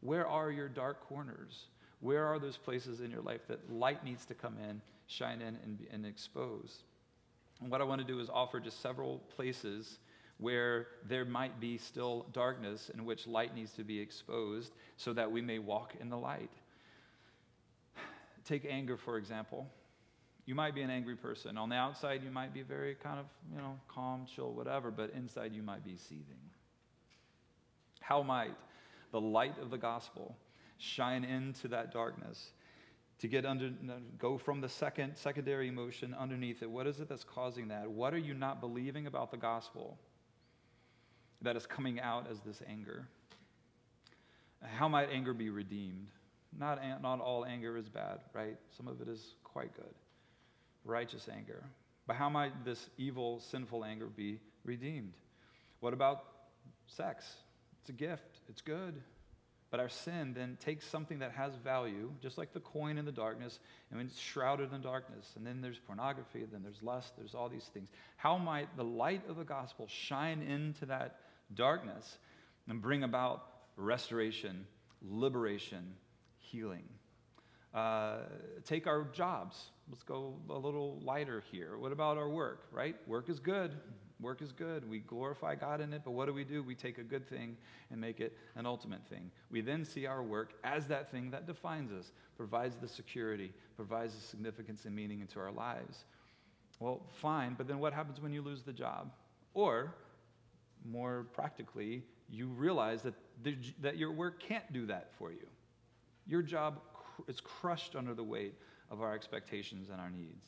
[0.00, 1.66] where are your dark corners?
[2.00, 5.56] Where are those places in your life that light needs to come in, shine in,
[5.64, 6.82] and, and expose?
[7.62, 9.98] And what I want to do is offer just several places
[10.36, 15.30] where there might be still darkness in which light needs to be exposed so that
[15.30, 16.50] we may walk in the light.
[18.44, 19.66] Take anger, for example.
[20.46, 21.56] You might be an angry person.
[21.56, 25.10] On the outside, you might be very kind of, you know, calm, chill, whatever, but
[25.14, 26.36] inside you might be seething.
[28.00, 28.54] How might
[29.10, 30.36] the light of the gospel
[30.76, 32.50] shine into that darkness
[33.20, 33.70] to get under
[34.18, 36.70] go from the second secondary emotion underneath it?
[36.70, 37.90] What is it that's causing that?
[37.90, 39.96] What are you not believing about the gospel
[41.40, 43.08] that is coming out as this anger?
[44.62, 46.08] How might anger be redeemed?
[46.58, 48.58] Not, not all anger is bad right?
[48.76, 49.94] Some of it is quite good
[50.84, 51.62] righteous anger.
[52.06, 55.14] But how might this evil, sinful anger be redeemed?
[55.80, 56.24] What about
[56.86, 57.24] sex?
[57.80, 59.02] It's a gift, it's good.
[59.70, 63.10] But our sin then takes something that has value, just like the coin in the
[63.10, 63.58] darkness,
[63.90, 65.32] and it's shrouded in darkness.
[65.34, 67.88] And then there's pornography, then there's lust, there's all these things.
[68.16, 71.16] How might the light of the gospel shine into that
[71.52, 72.18] darkness
[72.68, 74.64] and bring about restoration,
[75.02, 75.96] liberation,
[76.38, 76.84] healing?
[77.74, 78.18] Uh,
[78.64, 79.60] take our jobs.
[79.88, 81.76] Let's go a little lighter here.
[81.76, 82.96] What about our work, right?
[83.06, 83.72] Work is good.
[84.20, 84.88] Work is good.
[84.88, 86.62] We glorify God in it, but what do we do?
[86.62, 87.56] We take a good thing
[87.90, 89.30] and make it an ultimate thing.
[89.50, 94.14] We then see our work as that thing that defines us, provides the security, provides
[94.14, 96.04] the significance and meaning into our lives.
[96.80, 99.12] Well, fine, but then what happens when you lose the job?
[99.52, 99.94] Or,
[100.84, 105.46] more practically, you realize that, the, that your work can't do that for you.
[106.26, 108.54] Your job cr- it's crushed under the weight
[108.94, 110.46] of our expectations and our needs.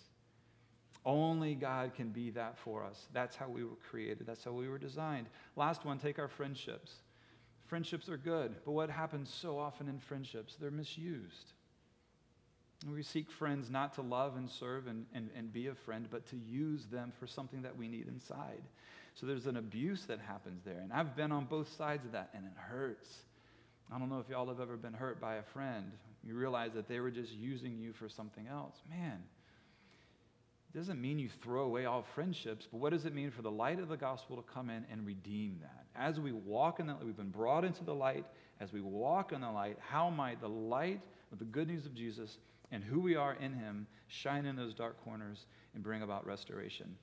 [1.04, 3.06] Only God can be that for us.
[3.12, 5.26] That's how we were created, that's how we were designed.
[5.54, 6.92] Last one take our friendships.
[7.66, 10.54] Friendships are good, but what happens so often in friendships?
[10.54, 11.52] They're misused.
[12.92, 16.26] We seek friends not to love and serve and, and, and be a friend, but
[16.26, 18.62] to use them for something that we need inside.
[19.14, 20.78] So there's an abuse that happens there.
[20.78, 23.08] And I've been on both sides of that, and it hurts.
[23.92, 25.90] I don't know if y'all have ever been hurt by a friend.
[26.26, 28.74] You realize that they were just using you for something else.
[28.90, 29.22] Man,
[30.74, 33.50] it doesn't mean you throw away all friendships, but what does it mean for the
[33.50, 35.86] light of the gospel to come in and redeem that?
[35.94, 38.26] As we walk in that, we've been brought into the light.
[38.60, 41.00] As we walk in the light, how might the light
[41.32, 42.38] of the good news of Jesus
[42.72, 46.96] and who we are in Him shine in those dark corners and bring about restoration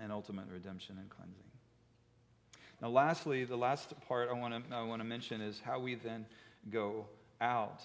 [0.00, 1.44] and ultimate redemption and cleansing?
[2.80, 5.94] Now, lastly, the last part I want to I want to mention is how we
[5.94, 6.26] then
[6.70, 7.06] go
[7.40, 7.82] out.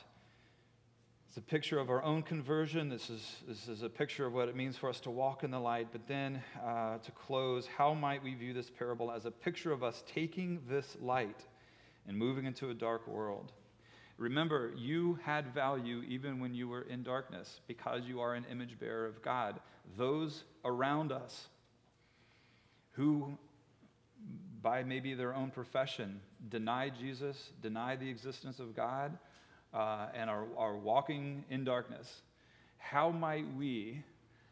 [1.29, 2.89] It's a picture of our own conversion.
[2.89, 5.51] This is, this is a picture of what it means for us to walk in
[5.51, 5.89] the light.
[5.91, 9.83] But then, uh, to close, how might we view this parable as a picture of
[9.83, 11.45] us taking this light
[12.07, 13.51] and moving into a dark world?
[14.17, 18.79] Remember, you had value even when you were in darkness because you are an image
[18.79, 19.59] bearer of God.
[19.97, 21.47] Those around us
[22.93, 23.37] who,
[24.63, 29.15] by maybe their own profession, deny Jesus, deny the existence of God,
[29.73, 32.21] uh, and are, are walking in darkness,
[32.77, 34.03] how might we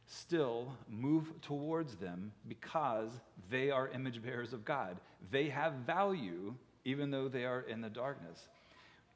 [0.06, 3.10] still move towards them because
[3.49, 4.97] they are image bearers of God?
[5.32, 6.53] They have value
[6.86, 8.47] even though they are in the darkness.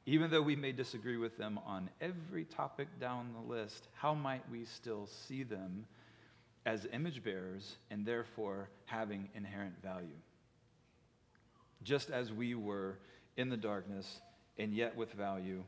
[0.04, 4.42] Even though we may disagree with them on every topic down the list, how might
[4.50, 5.86] we still see them
[6.66, 10.18] as image bearers and therefore having inherent value?
[11.82, 12.98] Just as we were
[13.38, 14.20] in the darkness
[14.58, 15.62] and yet with value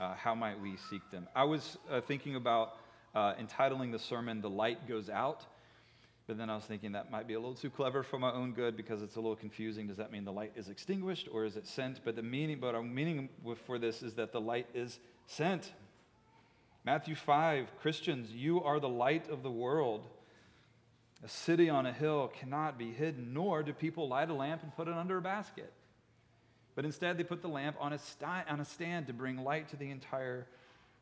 [0.00, 1.28] uh, how might we seek them?
[1.34, 2.76] I was uh, thinking about
[3.14, 5.44] uh, entitling the sermon, The Light Goes Out,
[6.26, 8.52] but then I was thinking that might be a little too clever for my own
[8.52, 9.86] good because it's a little confusing.
[9.86, 12.04] Does that mean the light is extinguished or is it sent?
[12.04, 13.30] But the meaning, but our meaning
[13.66, 15.72] for this is that the light is sent.
[16.84, 20.06] Matthew 5 Christians, you are the light of the world.
[21.24, 24.74] A city on a hill cannot be hidden, nor do people light a lamp and
[24.76, 25.72] put it under a basket
[26.78, 29.68] but instead, they put the lamp on a, st- on a stand to bring light
[29.70, 30.46] to the entire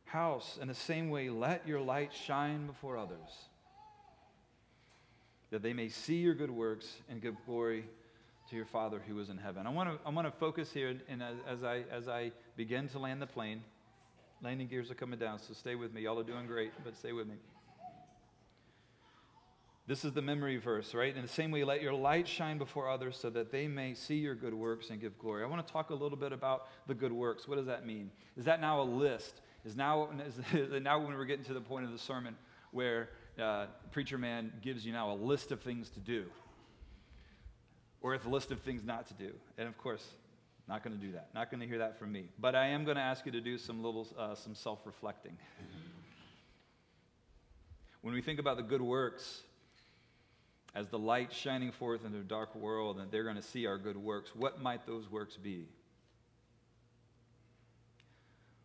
[0.06, 0.58] house.
[0.58, 3.28] In the same way, let your light shine before others,
[5.50, 7.84] that they may see your good works and give glory
[8.48, 9.66] to your Father who is in heaven.
[9.66, 12.88] I want to I want to focus here, and as, as, I, as I begin
[12.88, 13.62] to land the plane,
[14.42, 16.00] landing gears are coming down, so stay with me.
[16.00, 17.34] Y'all are doing great, but stay with me.
[19.88, 21.14] This is the memory verse, right?
[21.14, 24.16] In the same way, let your light shine before others so that they may see
[24.16, 25.44] your good works and give glory.
[25.44, 27.46] I want to talk a little bit about the good works.
[27.46, 28.10] What does that mean?
[28.36, 29.42] Is that now a list?
[29.64, 30.08] Is now,
[30.52, 32.34] is now when we're getting to the point of the sermon
[32.72, 36.24] where uh, preacher man gives you now a list of things to do?
[38.00, 39.34] Or a list of things not to do?
[39.56, 40.04] And of course,
[40.68, 41.28] not going to do that.
[41.32, 42.24] Not going to hear that from me.
[42.40, 45.36] But I am going to ask you to do some little, uh, some self-reflecting.
[48.02, 49.42] when we think about the good works,
[50.76, 53.78] as the light shining forth into a dark world, and they're going to see our
[53.78, 54.32] good works.
[54.36, 55.64] What might those works be?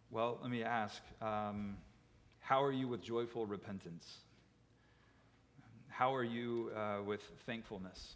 [0.10, 1.78] Well, let me ask um,
[2.42, 4.06] how are you with joyful repentance?
[5.88, 8.16] How are you uh, with thankfulness?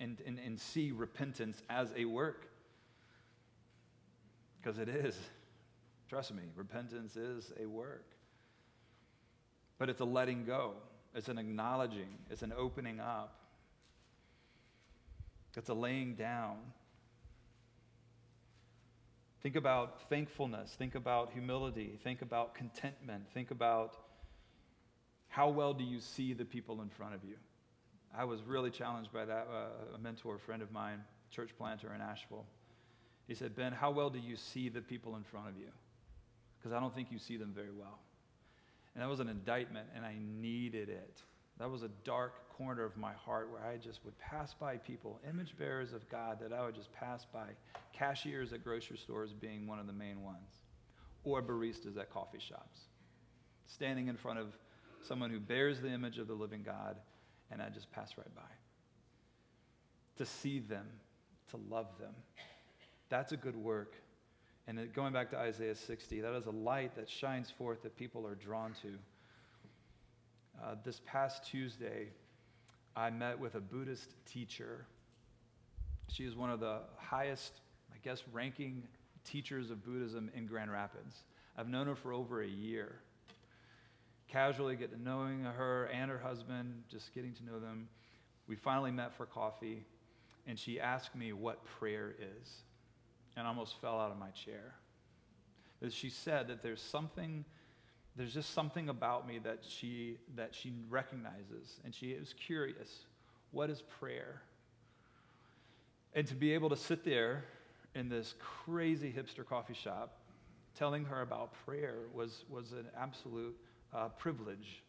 [0.00, 2.48] And, and, and see repentance as a work.
[4.62, 5.18] Because it is.
[6.08, 8.06] Trust me, repentance is a work.
[9.78, 10.76] But it's a letting go.
[11.14, 13.34] It's an acknowledging, it's an opening up,
[15.56, 16.56] it's a laying down.
[19.42, 23.96] Think about thankfulness, think about humility, think about contentment, think about
[25.28, 27.36] how well do you see the people in front of you.
[28.16, 29.48] I was really challenged by that.
[29.52, 32.46] Uh, a mentor, a friend of mine, church planter in Asheville.
[33.26, 35.70] He said, Ben, how well do you see the people in front of you?
[36.58, 37.98] Because I don't think you see them very well.
[38.94, 41.22] And that was an indictment, and I needed it.
[41.58, 45.20] That was a dark corner of my heart where I just would pass by people,
[45.28, 47.46] image bearers of God, that I would just pass by.
[47.92, 50.62] Cashiers at grocery stores being one of the main ones,
[51.24, 52.80] or baristas at coffee shops.
[53.66, 54.48] Standing in front of
[55.02, 56.96] someone who bears the image of the living God,
[57.50, 58.42] and I just pass right by.
[60.18, 60.86] To see them,
[61.50, 62.14] to love them.
[63.08, 63.96] That's a good work.
[64.66, 68.26] And going back to Isaiah 60, that is a light that shines forth that people
[68.26, 68.88] are drawn to.
[70.62, 72.08] Uh, this past Tuesday,
[72.96, 74.86] I met with a Buddhist teacher.
[76.08, 77.60] She is one of the highest,
[77.92, 78.84] I guess, ranking
[79.24, 81.24] teachers of Buddhism in Grand Rapids.
[81.58, 82.96] I've known her for over a year.
[84.28, 87.88] Casually get to knowing her and her husband, just getting to know them.
[88.48, 89.84] We finally met for coffee,
[90.46, 92.62] and she asked me what prayer is.
[93.36, 94.74] And almost fell out of my chair.
[95.80, 97.44] But she said that there's something
[98.16, 101.80] there's just something about me that she that she recognizes.
[101.84, 103.06] And she is curious.
[103.50, 104.42] What is prayer?
[106.14, 107.44] And to be able to sit there
[107.94, 110.18] in this crazy hipster coffee shop
[110.76, 113.56] telling her about prayer was was an absolute
[113.92, 114.83] uh, privilege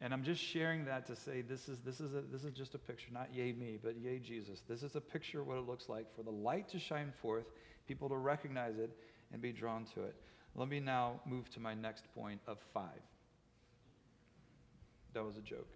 [0.00, 2.74] and i'm just sharing that to say this is this is a, this is just
[2.74, 5.66] a picture not yay me but yay jesus this is a picture of what it
[5.66, 7.46] looks like for the light to shine forth
[7.88, 8.90] people to recognize it
[9.32, 10.14] and be drawn to it
[10.56, 13.02] let me now move to my next point of five.
[15.12, 15.68] That was a joke.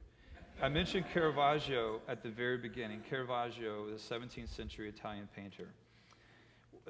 [0.62, 3.02] I mentioned Caravaggio at the very beginning.
[3.08, 5.68] Caravaggio, the 17th century Italian painter.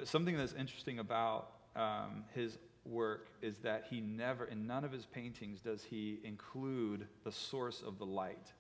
[0.05, 5.07] Something that's interesting about um, his work is that he never, in none of his
[5.07, 8.53] paintings, does he include the source of the light.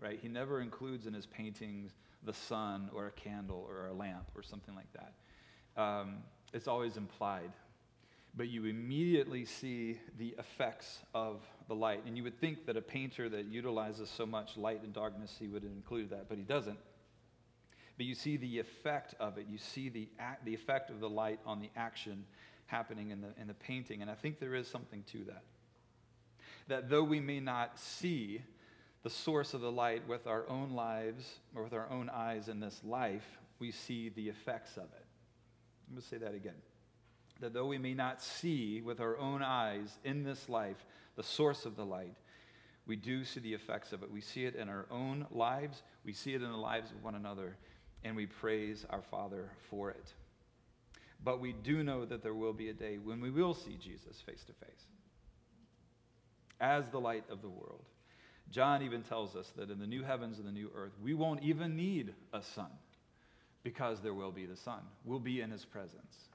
[0.00, 0.18] Right?
[0.20, 1.92] He never includes in his paintings
[2.24, 5.80] the sun or a candle or a lamp or something like that.
[5.80, 6.16] Um,
[6.52, 7.52] it's always implied
[8.36, 12.04] but you immediately see the effects of the light.
[12.04, 15.46] And you would think that a painter that utilizes so much light and darkness, he
[15.46, 16.78] would include that, but he doesn't.
[17.96, 19.46] But you see the effect of it.
[19.48, 22.24] You see the, act, the effect of the light on the action
[22.66, 24.02] happening in the, in the painting.
[24.02, 25.42] And I think there is something to that.
[26.68, 28.42] That though we may not see
[29.02, 32.60] the source of the light with our own lives or with our own eyes in
[32.60, 35.06] this life, we see the effects of it.
[35.88, 36.54] Let me say that again
[37.40, 40.86] that though we may not see with our own eyes in this life
[41.16, 42.16] the source of the light,
[42.86, 44.10] we do see the effects of it.
[44.10, 47.14] We see it in our own lives, we see it in the lives of one
[47.14, 47.56] another,
[48.02, 50.12] and we praise our Father for it.
[51.24, 54.20] But we do know that there will be a day when we will see Jesus
[54.20, 54.84] face to face
[56.60, 57.84] as the light of the world.
[58.50, 61.42] John even tells us that in the new heavens and the new earth, we won't
[61.42, 62.70] even need a sun
[63.62, 64.80] because there will be the sun.
[65.04, 66.28] We'll be in his presence.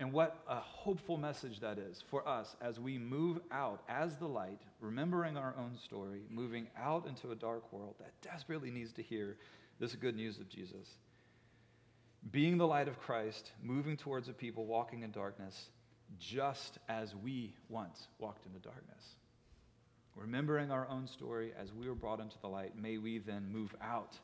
[0.00, 4.28] And what a hopeful message that is for us as we move out as the
[4.28, 9.02] light, remembering our own story, moving out into a dark world that desperately needs to
[9.02, 9.36] hear
[9.80, 10.88] this good news of Jesus.
[12.30, 15.70] Being the light of Christ, moving towards a people walking in darkness,
[16.18, 19.14] just as we once walked in the darkness.
[20.14, 23.74] Remembering our own story as we were brought into the light, may we then move
[23.80, 24.18] out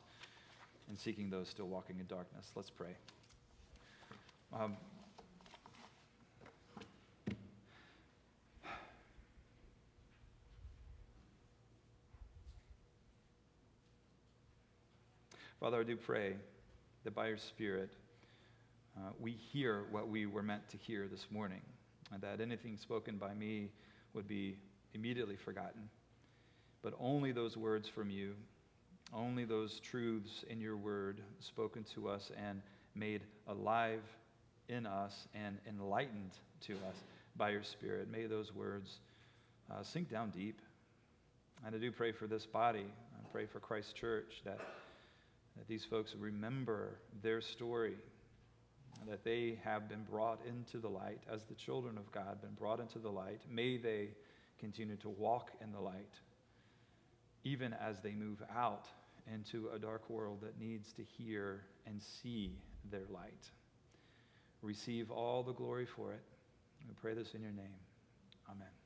[0.89, 2.51] and seeking those still walking in darkness.
[2.53, 2.95] Let's pray.
[4.53, 4.75] Um,
[15.59, 16.35] Father, I do pray
[17.05, 17.93] that by your Spirit,
[18.97, 21.61] uh, we hear what we were meant to hear this morning,
[22.11, 23.69] and that anything spoken by me
[24.13, 24.57] would be
[24.93, 25.89] immediately forgotten.
[26.81, 28.33] But only those words from you,
[29.13, 32.61] only those truths in your word spoken to us and
[32.95, 34.01] made alive
[34.67, 36.31] in us and enlightened
[36.61, 36.95] to us
[37.37, 38.99] by your Spirit, may those words
[39.71, 40.59] uh, sink down deep.
[41.65, 42.85] And I do pray for this body.
[42.85, 44.59] I pray for Christ's church that
[45.57, 47.95] that these folks remember their story,
[49.07, 52.79] that they have been brought into the light as the children of God, been brought
[52.79, 53.41] into the light.
[53.49, 54.09] May they
[54.59, 56.13] continue to walk in the light,
[57.43, 58.87] even as they move out
[59.33, 62.57] into a dark world that needs to hear and see
[62.91, 63.49] their light.
[64.61, 66.23] Receive all the glory for it.
[66.87, 67.79] We pray this in your name.
[68.49, 68.84] Amen.